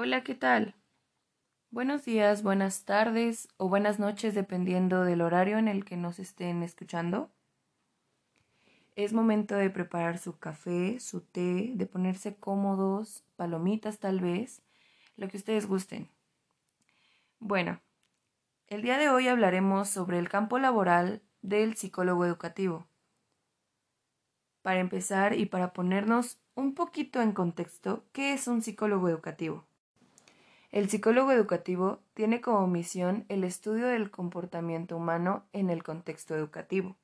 Hola, 0.00 0.22
¿qué 0.22 0.36
tal? 0.36 0.76
Buenos 1.72 2.04
días, 2.04 2.44
buenas 2.44 2.84
tardes 2.84 3.48
o 3.56 3.68
buenas 3.68 3.98
noches 3.98 4.32
dependiendo 4.32 5.02
del 5.02 5.20
horario 5.20 5.58
en 5.58 5.66
el 5.66 5.84
que 5.84 5.96
nos 5.96 6.20
estén 6.20 6.62
escuchando. 6.62 7.32
Es 8.94 9.12
momento 9.12 9.56
de 9.56 9.70
preparar 9.70 10.18
su 10.18 10.38
café, 10.38 11.00
su 11.00 11.22
té, 11.22 11.72
de 11.74 11.86
ponerse 11.86 12.36
cómodos, 12.36 13.24
palomitas 13.34 13.98
tal 13.98 14.20
vez, 14.20 14.62
lo 15.16 15.26
que 15.26 15.36
ustedes 15.36 15.66
gusten. 15.66 16.08
Bueno, 17.40 17.80
el 18.68 18.82
día 18.82 18.98
de 18.98 19.10
hoy 19.10 19.26
hablaremos 19.26 19.88
sobre 19.88 20.20
el 20.20 20.28
campo 20.28 20.60
laboral 20.60 21.22
del 21.42 21.74
psicólogo 21.74 22.24
educativo. 22.24 22.86
Para 24.62 24.78
empezar 24.78 25.34
y 25.34 25.46
para 25.46 25.72
ponernos 25.72 26.38
un 26.54 26.76
poquito 26.76 27.20
en 27.20 27.32
contexto, 27.32 28.04
¿qué 28.12 28.32
es 28.32 28.46
un 28.46 28.62
psicólogo 28.62 29.08
educativo? 29.08 29.66
El 30.78 30.88
psicólogo 30.88 31.32
educativo 31.32 31.98
tiene 32.14 32.40
como 32.40 32.68
misión 32.68 33.24
el 33.28 33.42
estudio 33.42 33.88
del 33.88 34.12
comportamiento 34.12 34.96
humano 34.96 35.44
en 35.52 35.70
el 35.70 35.82
contexto 35.82 36.36
educativo. 36.36 36.94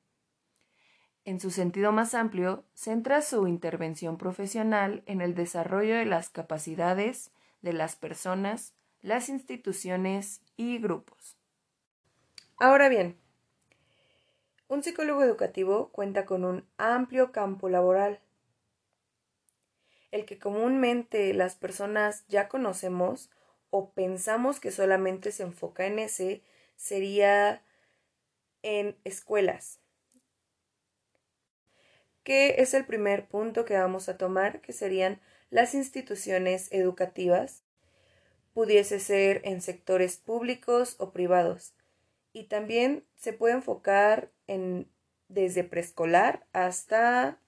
En 1.25 1.41
su 1.41 1.51
sentido 1.51 1.91
más 1.91 2.13
amplio, 2.13 2.63
centra 2.73 3.21
su 3.21 3.47
intervención 3.47 4.17
profesional 4.17 5.03
en 5.07 5.19
el 5.19 5.35
desarrollo 5.35 5.97
de 5.97 6.05
las 6.05 6.29
capacidades 6.29 7.31
de 7.61 7.73
las 7.73 7.97
personas, 7.97 8.73
las 9.01 9.27
instituciones 9.27 10.39
y 10.55 10.77
grupos. 10.77 11.35
Ahora 12.55 12.87
bien, 12.87 13.17
un 14.69 14.83
psicólogo 14.83 15.21
educativo 15.21 15.89
cuenta 15.89 16.25
con 16.25 16.45
un 16.45 16.65
amplio 16.77 17.33
campo 17.33 17.67
laboral, 17.67 18.21
el 20.11 20.23
que 20.23 20.39
comúnmente 20.39 21.33
las 21.33 21.55
personas 21.55 22.23
ya 22.29 22.47
conocemos 22.47 23.29
o 23.77 23.91
pensamos 23.91 24.61
que 24.61 24.71
solamente 24.71 25.33
se 25.33 25.43
enfoca 25.43 25.85
en 25.85 25.99
ese 25.99 26.41
sería 26.77 27.61
en 28.61 28.95
escuelas, 29.03 29.81
que 32.23 32.55
es 32.59 32.73
el 32.73 32.85
primer 32.85 33.27
punto 33.27 33.65
que 33.65 33.77
vamos 33.77 34.07
a 34.07 34.17
tomar, 34.17 34.61
que 34.61 34.71
serían 34.71 35.19
las 35.49 35.73
instituciones 35.73 36.71
educativas, 36.71 37.63
pudiese 38.53 39.01
ser 39.01 39.41
en 39.43 39.61
sectores 39.61 40.15
públicos 40.15 40.95
o 40.97 41.11
privados, 41.11 41.73
y 42.31 42.45
también 42.45 43.05
se 43.17 43.33
puede 43.33 43.55
enfocar 43.55 44.31
en 44.47 44.89
desde 45.27 45.65
preescolar 45.65 46.47
hasta 46.53 47.41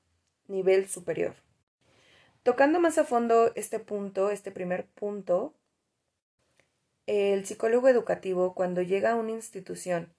nivel 0.50 0.89
superior. 0.89 1.36
Tocando 2.44 2.81
más 2.81 2.98
a 2.98 3.05
fondo 3.05 3.53
este 3.55 3.80
punto, 3.80 4.30
este 4.30 4.52
primer 4.52 4.88
punto, 4.88 5.53
el 7.08 7.45
psicólogo 7.45 7.88
educativo, 7.88 8.53
cuando 8.53 8.81
llega 8.81 9.11
a 9.11 9.16
una 9.16 9.31
institución 9.31 10.13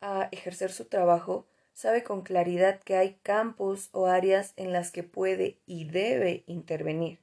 a 0.00 0.28
ejercer 0.32 0.72
su 0.72 0.86
trabajo, 0.86 1.46
sabe 1.74 2.02
con 2.02 2.22
claridad 2.22 2.80
que 2.80 2.96
hay 2.96 3.14
campos 3.22 3.90
o 3.92 4.06
áreas 4.06 4.54
en 4.56 4.72
las 4.72 4.90
que 4.90 5.02
puede 5.02 5.58
y 5.66 5.84
debe 5.84 6.42
intervenir. 6.46 7.20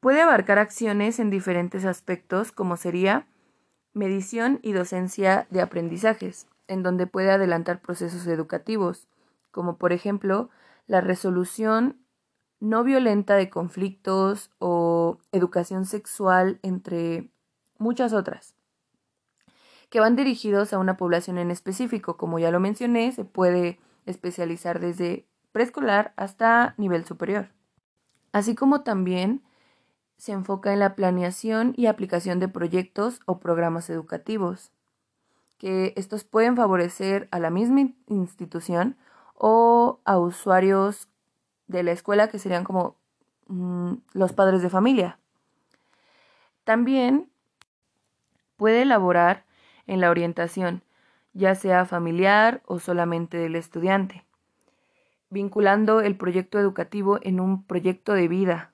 Puede 0.00 0.22
abarcar 0.22 0.58
acciones 0.58 1.18
en 1.18 1.28
diferentes 1.28 1.84
aspectos, 1.84 2.52
como 2.52 2.76
sería 2.76 3.26
medición 3.92 4.60
y 4.62 4.72
docencia 4.72 5.46
de 5.50 5.60
aprendizajes, 5.60 6.46
en 6.68 6.82
donde 6.82 7.06
puede 7.06 7.30
adelantar 7.30 7.82
procesos 7.82 8.26
educativos, 8.26 9.08
como 9.50 9.76
por 9.76 9.92
ejemplo 9.92 10.48
la 10.86 11.00
resolución 11.00 11.98
no 12.60 12.84
violenta 12.84 13.34
de 13.36 13.50
conflictos 13.50 14.50
o 14.58 15.18
educación 15.32 15.86
sexual, 15.86 16.60
entre 16.62 17.30
muchas 17.78 18.12
otras, 18.12 18.54
que 19.88 20.00
van 20.00 20.14
dirigidos 20.14 20.72
a 20.72 20.78
una 20.78 20.96
población 20.96 21.38
en 21.38 21.50
específico. 21.50 22.16
Como 22.16 22.38
ya 22.38 22.50
lo 22.50 22.60
mencioné, 22.60 23.10
se 23.12 23.24
puede 23.24 23.80
especializar 24.06 24.78
desde 24.78 25.26
preescolar 25.52 26.12
hasta 26.16 26.74
nivel 26.76 27.04
superior. 27.04 27.48
Así 28.32 28.54
como 28.54 28.82
también 28.82 29.42
se 30.16 30.32
enfoca 30.32 30.72
en 30.72 30.78
la 30.78 30.94
planeación 30.94 31.72
y 31.76 31.86
aplicación 31.86 32.40
de 32.40 32.48
proyectos 32.48 33.20
o 33.24 33.40
programas 33.40 33.88
educativos, 33.88 34.70
que 35.58 35.92
estos 35.96 36.24
pueden 36.24 36.56
favorecer 36.56 37.26
a 37.30 37.38
la 37.38 37.50
misma 37.50 37.92
institución 38.06 38.96
o 39.34 40.00
a 40.04 40.18
usuarios 40.18 41.09
de 41.70 41.82
la 41.82 41.92
escuela, 41.92 42.28
que 42.28 42.38
serían 42.38 42.64
como 42.64 42.96
mm, 43.46 43.94
los 44.12 44.32
padres 44.32 44.60
de 44.62 44.70
familia. 44.70 45.18
También 46.64 47.30
puede 48.56 48.82
elaborar 48.82 49.44
en 49.86 50.00
la 50.00 50.10
orientación, 50.10 50.82
ya 51.32 51.54
sea 51.54 51.86
familiar 51.86 52.62
o 52.66 52.78
solamente 52.78 53.36
del 53.38 53.56
estudiante, 53.56 54.24
vinculando 55.30 56.00
el 56.00 56.16
proyecto 56.16 56.58
educativo 56.58 57.18
en 57.22 57.40
un 57.40 57.64
proyecto 57.64 58.12
de 58.12 58.28
vida, 58.28 58.72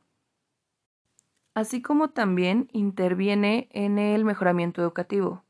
así 1.55 1.83
como 1.83 2.11
también 2.11 2.69
interviene 2.73 3.69
en 3.73 3.99
el 3.99 4.25
mejoramiento 4.25 4.81
educativo. 4.83 5.45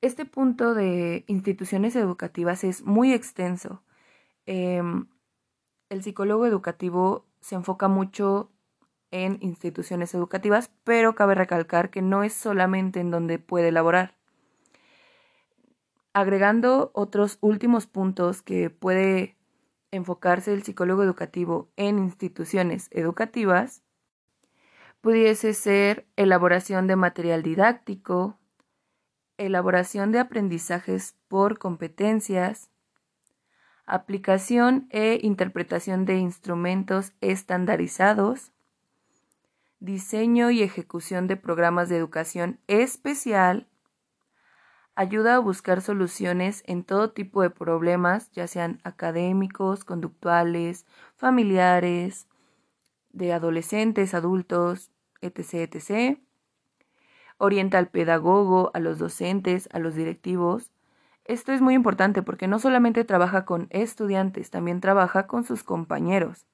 Este 0.00 0.24
punto 0.24 0.74
de 0.74 1.24
instituciones 1.26 1.96
educativas 1.96 2.62
es 2.62 2.82
muy 2.82 3.12
extenso. 3.12 3.82
Em, 4.46 5.06
el 5.88 6.02
psicólogo 6.02 6.46
educativo 6.46 7.26
se 7.40 7.54
enfoca 7.54 7.88
mucho 7.88 8.50
en 9.10 9.38
instituciones 9.40 10.14
educativas, 10.14 10.70
pero 10.82 11.14
cabe 11.14 11.34
recalcar 11.34 11.90
que 11.90 12.02
no 12.02 12.24
es 12.24 12.32
solamente 12.32 13.00
en 13.00 13.10
donde 13.10 13.38
puede 13.38 13.68
elaborar. 13.68 14.16
Agregando 16.12 16.90
otros 16.94 17.38
últimos 17.40 17.86
puntos 17.86 18.42
que 18.42 18.70
puede 18.70 19.36
enfocarse 19.92 20.52
el 20.52 20.64
psicólogo 20.64 21.02
educativo 21.02 21.70
en 21.76 21.98
instituciones 21.98 22.88
educativas, 22.90 23.82
pudiese 25.00 25.54
ser 25.54 26.06
elaboración 26.16 26.86
de 26.86 26.96
material 26.96 27.42
didáctico, 27.42 28.38
elaboración 29.36 30.12
de 30.12 30.18
aprendizajes 30.18 31.16
por 31.28 31.58
competencias, 31.58 32.70
aplicación 33.86 34.88
e 34.90 35.18
interpretación 35.22 36.04
de 36.04 36.16
instrumentos 36.18 37.12
estandarizados, 37.20 38.52
diseño 39.80 40.50
y 40.50 40.62
ejecución 40.62 41.26
de 41.26 41.36
programas 41.36 41.88
de 41.88 41.98
educación 41.98 42.60
especial, 42.66 43.68
ayuda 44.94 45.36
a 45.36 45.40
buscar 45.40 45.82
soluciones 45.82 46.62
en 46.66 46.84
todo 46.84 47.10
tipo 47.10 47.42
de 47.42 47.50
problemas, 47.50 48.30
ya 48.32 48.46
sean 48.46 48.80
académicos, 48.84 49.84
conductuales, 49.84 50.86
familiares, 51.16 52.28
de 53.12 53.32
adolescentes, 53.32 54.14
adultos, 54.14 54.90
etc., 55.20 55.74
etc. 55.74 56.18
Orienta 57.38 57.78
al 57.78 57.88
pedagogo, 57.88 58.70
a 58.74 58.80
los 58.80 58.98
docentes, 58.98 59.68
a 59.72 59.78
los 59.78 59.94
directivos, 59.94 60.70
esto 61.24 61.52
es 61.52 61.62
muy 61.62 61.74
importante 61.74 62.22
porque 62.22 62.48
no 62.48 62.58
solamente 62.58 63.04
trabaja 63.04 63.44
con 63.46 63.66
estudiantes, 63.70 64.50
también 64.50 64.80
trabaja 64.80 65.26
con 65.26 65.44
sus 65.44 65.62
compañeros. 65.62 66.46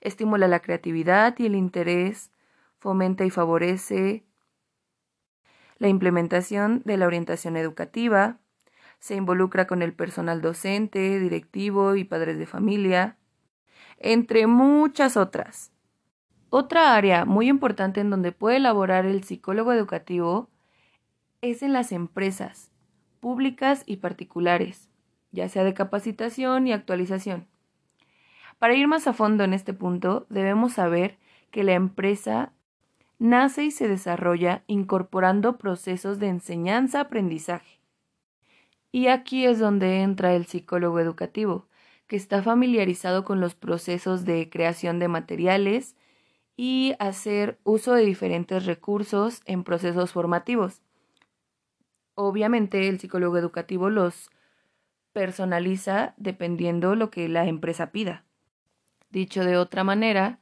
Estimula 0.00 0.48
la 0.48 0.60
creatividad 0.60 1.34
y 1.38 1.46
el 1.46 1.54
interés, 1.54 2.30
fomenta 2.78 3.24
y 3.24 3.30
favorece 3.30 4.24
la 5.76 5.88
implementación 5.88 6.82
de 6.84 6.96
la 6.96 7.06
orientación 7.06 7.56
educativa, 7.56 8.38
se 8.98 9.14
involucra 9.14 9.66
con 9.66 9.82
el 9.82 9.92
personal 9.92 10.40
docente, 10.40 11.20
directivo 11.20 11.94
y 11.94 12.04
padres 12.04 12.38
de 12.38 12.46
familia, 12.46 13.16
entre 13.98 14.46
muchas 14.46 15.16
otras. 15.16 15.70
Otra 16.50 16.96
área 16.96 17.24
muy 17.24 17.48
importante 17.48 18.00
en 18.00 18.10
donde 18.10 18.32
puede 18.32 18.56
elaborar 18.56 19.04
el 19.04 19.22
psicólogo 19.22 19.72
educativo 19.72 20.48
es 21.42 21.62
en 21.62 21.72
las 21.72 21.92
empresas 21.92 22.67
públicas 23.20 23.82
y 23.86 23.96
particulares, 23.96 24.88
ya 25.32 25.48
sea 25.48 25.64
de 25.64 25.74
capacitación 25.74 26.66
y 26.66 26.72
actualización. 26.72 27.46
Para 28.58 28.74
ir 28.74 28.88
más 28.88 29.06
a 29.06 29.12
fondo 29.12 29.44
en 29.44 29.54
este 29.54 29.72
punto, 29.72 30.26
debemos 30.30 30.72
saber 30.74 31.18
que 31.50 31.64
la 31.64 31.74
empresa 31.74 32.52
nace 33.18 33.64
y 33.64 33.70
se 33.70 33.88
desarrolla 33.88 34.62
incorporando 34.66 35.58
procesos 35.58 36.18
de 36.18 36.28
enseñanza-aprendizaje. 36.28 37.78
Y 38.90 39.08
aquí 39.08 39.44
es 39.44 39.58
donde 39.58 40.02
entra 40.02 40.34
el 40.34 40.46
psicólogo 40.46 40.98
educativo, 40.98 41.66
que 42.06 42.16
está 42.16 42.42
familiarizado 42.42 43.24
con 43.24 43.40
los 43.40 43.54
procesos 43.54 44.24
de 44.24 44.48
creación 44.50 44.98
de 44.98 45.08
materiales 45.08 45.94
y 46.56 46.94
hacer 46.98 47.58
uso 47.64 47.92
de 47.92 48.04
diferentes 48.04 48.64
recursos 48.64 49.42
en 49.44 49.62
procesos 49.62 50.12
formativos. 50.12 50.82
Obviamente 52.20 52.88
el 52.88 52.98
psicólogo 52.98 53.36
educativo 53.38 53.90
los 53.90 54.28
personaliza 55.12 56.14
dependiendo 56.16 56.96
lo 56.96 57.10
que 57.10 57.28
la 57.28 57.46
empresa 57.46 57.92
pida. 57.92 58.24
Dicho 59.08 59.44
de 59.44 59.56
otra 59.56 59.84
manera, 59.84 60.40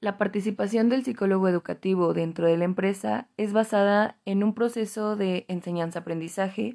La 0.00 0.18
participación 0.18 0.88
del 0.88 1.04
psicólogo 1.04 1.48
educativo 1.48 2.14
dentro 2.14 2.46
de 2.46 2.56
la 2.56 2.64
empresa 2.64 3.28
es 3.36 3.52
basada 3.52 4.18
en 4.24 4.42
un 4.42 4.54
proceso 4.54 5.14
de 5.14 5.44
enseñanza-aprendizaje 5.48 6.74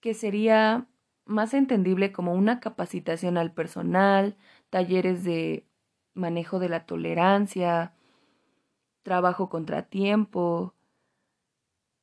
que 0.00 0.14
sería 0.14 0.86
más 1.26 1.54
entendible 1.54 2.12
como 2.12 2.34
una 2.34 2.60
capacitación 2.60 3.38
al 3.38 3.52
personal, 3.52 4.36
talleres 4.70 5.24
de 5.24 5.66
manejo 6.14 6.58
de 6.58 6.68
la 6.70 6.84
tolerancia, 6.86 7.94
trabajo 9.02 9.48
contratiempo, 9.48 10.74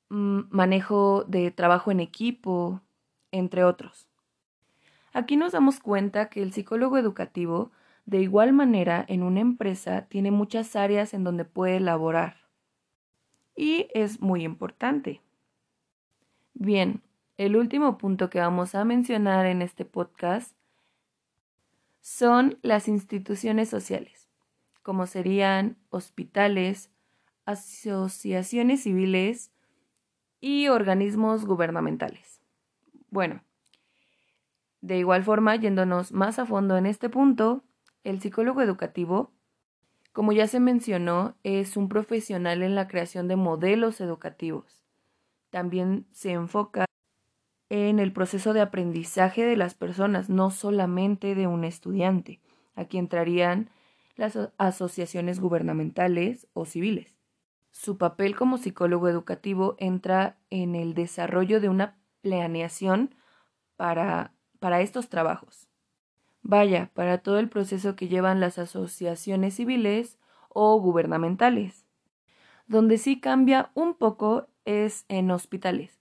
manejo 0.10 1.24
de 1.28 1.52
trabajo 1.52 1.92
en 1.92 2.00
equipo, 2.00 2.82
entre 3.32 3.64
otros. 3.64 4.08
Aquí 5.14 5.38
nos 5.38 5.54
damos 5.54 5.80
cuenta 5.80 6.30
que 6.30 6.44
el 6.44 6.52
psicólogo 6.52 6.98
educativo, 6.98 7.72
de 8.06 8.22
igual 8.22 8.54
manera, 8.54 9.06
en 9.08 9.24
una 9.24 9.40
empresa 9.40 10.08
tiene 10.08 10.32
muchas 10.32 10.76
áreas 10.76 11.14
en 11.14 11.24
donde 11.24 11.46
puede 11.46 11.78
elaborar. 11.78 12.38
Y 13.56 13.88
es 13.94 14.20
muy 14.22 14.44
importante. 14.44 15.22
Bien, 16.54 17.02
el 17.38 17.56
último 17.56 17.98
punto 17.98 18.30
que 18.30 18.40
vamos 18.40 18.76
a 18.76 18.86
mencionar 18.86 19.46
en 19.46 19.62
este 19.62 19.86
podcast 19.86 20.56
son 22.02 22.60
las 22.62 22.88
instituciones 22.88 23.70
sociales, 23.70 24.30
como 24.84 25.08
serían 25.08 25.78
hospitales, 25.90 26.92
asociaciones 27.46 28.84
civiles 28.84 29.52
y 30.46 30.68
organismos 30.68 31.44
gubernamentales. 31.44 32.40
Bueno, 33.10 33.42
de 34.80 35.00
igual 35.00 35.24
forma, 35.24 35.56
yéndonos 35.56 36.12
más 36.12 36.38
a 36.38 36.46
fondo 36.46 36.78
en 36.78 36.86
este 36.86 37.10
punto, 37.10 37.64
el 38.04 38.22
psicólogo 38.22 38.62
educativo, 38.62 39.32
como 40.14 40.34
ya 40.34 40.46
se 40.46 40.60
mencionó, 40.60 41.36
es 41.42 41.78
un 41.78 41.90
profesional 41.90 42.62
en 42.62 42.76
la 42.76 42.88
creación 42.88 43.28
de 43.28 43.38
modelos 43.38 44.00
educativos. 44.02 44.84
También 45.50 46.06
se 46.12 46.34
enfoca 46.34 46.86
en 47.70 47.98
el 47.98 48.14
proceso 48.14 48.54
de 48.54 48.62
aprendizaje 48.62 49.46
de 49.46 49.58
las 49.58 49.74
personas, 49.74 50.30
no 50.30 50.52
solamente 50.52 51.34
de 51.34 51.48
un 51.48 51.64
estudiante. 51.64 52.40
Aquí 52.76 53.00
entrarían 53.00 53.72
las 54.16 54.38
asociaciones 54.60 55.40
gubernamentales 55.40 56.48
o 56.54 56.66
civiles. 56.66 57.15
Su 57.76 57.98
papel 57.98 58.36
como 58.36 58.58
psicólogo 58.58 59.10
educativo 59.10 59.76
entra 59.78 60.38
en 60.50 60.76
el 60.76 60.94
desarrollo 60.94 61.60
de 61.60 61.70
una 61.70 61.98
planeación 62.22 63.14
para, 63.76 64.34
para 64.60 64.82
estos 64.82 65.10
trabajos. 65.10 65.68
Vaya, 66.42 66.90
para 66.94 67.18
todo 67.18 67.38
el 67.38 67.50
proceso 67.50 67.96
que 67.96 68.08
llevan 68.08 68.40
las 68.40 68.58
asociaciones 68.58 69.56
civiles 69.56 70.18
o 70.50 70.80
gubernamentales. 70.80 71.86
Donde 72.66 72.98
sí 72.98 73.20
cambia 73.20 73.72
un 73.74 73.94
poco 73.94 74.48
es 74.64 75.06
en 75.10 75.30
hospitales 75.30 76.00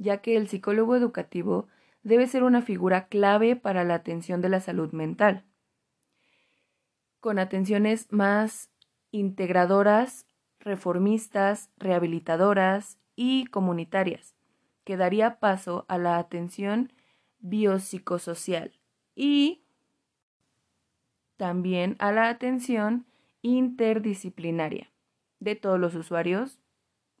ya 0.00 0.22
que 0.22 0.36
el 0.36 0.48
psicólogo 0.48 0.96
educativo 0.96 1.68
debe 2.02 2.26
ser 2.26 2.42
una 2.42 2.62
figura 2.62 3.06
clave 3.08 3.54
para 3.54 3.84
la 3.84 3.94
atención 3.94 4.40
de 4.40 4.48
la 4.48 4.60
salud 4.60 4.92
mental, 4.92 5.44
con 7.20 7.38
atenciones 7.38 8.10
más 8.10 8.70
integradoras, 9.10 10.26
reformistas, 10.60 11.70
rehabilitadoras 11.78 12.98
y 13.16 13.46
comunitarias, 13.46 14.34
que 14.84 14.96
daría 14.96 15.40
paso 15.40 15.84
a 15.88 15.98
la 15.98 16.18
atención 16.18 16.92
biopsicosocial 17.40 18.72
y 19.14 19.62
también 21.36 21.96
a 21.98 22.12
la 22.12 22.28
atención 22.28 23.06
interdisciplinaria 23.42 24.90
de 25.40 25.56
todos 25.56 25.80
los 25.80 25.94
usuarios, 25.94 26.58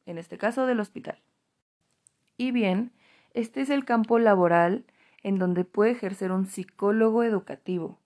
en 0.04 0.18
este 0.18 0.36
caso 0.36 0.66
del 0.66 0.80
hospital. 0.80 1.18
Y 2.36 2.52
bien, 2.52 2.92
este 3.32 3.62
es 3.62 3.70
el 3.70 3.84
campo 3.84 4.18
laboral 4.18 4.84
en 5.22 5.38
donde 5.38 5.64
puede 5.64 5.92
ejercer 5.92 6.32
un 6.32 6.46
psicólogo 6.46 7.22
educativo. 7.22 7.98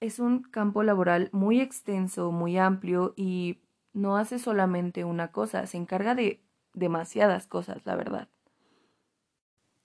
Es 0.00 0.18
un 0.18 0.42
campo 0.42 0.82
laboral 0.82 1.28
muy 1.32 1.60
extenso, 1.60 2.30
muy 2.30 2.56
amplio 2.56 3.14
y 3.16 3.58
no 3.92 4.16
hace 4.16 4.38
solamente 4.38 5.04
una 5.04 5.32
cosa, 5.32 5.66
se 5.66 5.76
encarga 5.76 6.14
de 6.14 6.42
demasiadas 6.74 7.46
cosas, 7.46 7.84
la 7.84 7.96
verdad. 7.96 8.28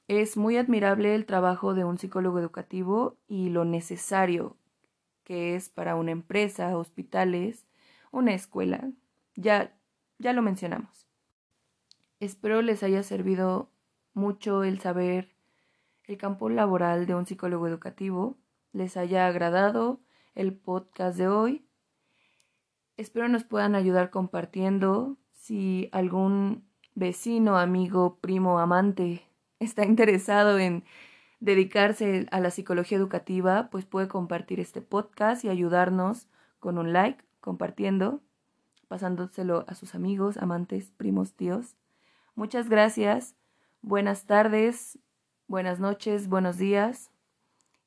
Es 0.07 0.37
muy 0.37 0.57
admirable 0.57 1.15
el 1.15 1.25
trabajo 1.25 1.73
de 1.73 1.85
un 1.85 1.97
psicólogo 1.97 2.39
educativo 2.39 3.17
y 3.27 3.49
lo 3.49 3.65
necesario 3.65 4.57
que 5.23 5.55
es 5.55 5.69
para 5.69 5.95
una 5.95 6.11
empresa, 6.11 6.77
hospitales, 6.77 7.65
una 8.11 8.33
escuela. 8.33 8.91
Ya, 9.35 9.75
ya 10.19 10.33
lo 10.33 10.41
mencionamos. 10.41 11.07
Espero 12.19 12.61
les 12.61 12.83
haya 12.83 13.03
servido 13.03 13.71
mucho 14.13 14.63
el 14.63 14.79
saber 14.79 15.33
el 16.05 16.17
campo 16.17 16.49
laboral 16.49 17.05
de 17.05 17.15
un 17.15 17.25
psicólogo 17.25 17.67
educativo, 17.67 18.37
les 18.73 18.97
haya 18.97 19.27
agradado 19.27 20.01
el 20.35 20.53
podcast 20.53 21.17
de 21.17 21.27
hoy. 21.27 21.65
Espero 22.97 23.27
nos 23.27 23.43
puedan 23.43 23.75
ayudar 23.75 24.09
compartiendo 24.11 25.17
si 25.31 25.89
algún 25.91 26.63
vecino, 26.95 27.57
amigo, 27.57 28.19
primo, 28.21 28.59
amante 28.59 29.27
está 29.59 29.85
interesado 29.85 30.59
en 30.59 30.83
dedicarse 31.39 32.27
a 32.31 32.39
la 32.39 32.51
psicología 32.51 32.97
educativa, 32.97 33.69
pues 33.69 33.85
puede 33.85 34.07
compartir 34.07 34.59
este 34.59 34.81
podcast 34.81 35.43
y 35.43 35.49
ayudarnos 35.49 36.27
con 36.59 36.77
un 36.77 36.93
like, 36.93 37.23
compartiendo, 37.41 38.21
pasándoselo 38.87 39.65
a 39.67 39.75
sus 39.75 39.95
amigos, 39.95 40.37
amantes, 40.37 40.91
primos, 40.91 41.33
tíos. 41.33 41.75
Muchas 42.35 42.69
gracias, 42.69 43.35
buenas 43.81 44.25
tardes, 44.25 44.99
buenas 45.47 45.79
noches, 45.79 46.29
buenos 46.29 46.57
días 46.57 47.11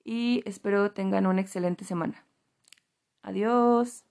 y 0.05 0.43
espero 0.45 0.93
tengan 0.93 1.27
una 1.27 1.41
excelente 1.41 1.85
semana. 1.85 2.27
Adiós. 3.23 4.06